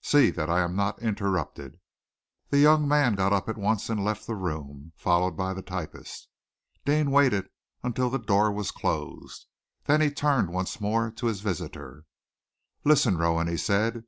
See 0.00 0.30
that 0.30 0.48
I 0.48 0.60
am 0.62 0.74
not 0.74 1.02
interrupted." 1.02 1.78
The 2.48 2.56
young 2.58 2.88
man 2.88 3.16
got 3.16 3.34
up 3.34 3.50
at 3.50 3.58
once 3.58 3.90
and 3.90 4.02
left 4.02 4.26
the 4.26 4.34
room, 4.34 4.92
followed 4.96 5.32
by 5.36 5.52
the 5.52 5.60
typist. 5.60 6.28
Deane 6.86 7.10
waited 7.10 7.50
until 7.82 8.08
the 8.08 8.18
door 8.18 8.50
was 8.50 8.70
closed. 8.70 9.46
Then 9.84 10.00
he 10.00 10.10
turned 10.10 10.48
once 10.48 10.80
more 10.80 11.10
to 11.10 11.26
his 11.26 11.42
visitor. 11.42 12.06
"Listen, 12.82 13.18
Rowan," 13.18 13.46
he 13.46 13.58
said. 13.58 14.04